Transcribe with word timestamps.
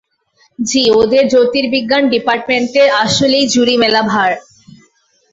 জ্বি, 0.59 0.83
ওদের 1.01 1.23
জ্যোতির্বিজ্ঞান 1.31 2.03
ডিপার্টমেন্টের 2.13 2.87
আসলেই 3.03 3.45
জুড়ি 3.53 3.75
মেলা 3.83 4.01
ভার! 4.11 4.31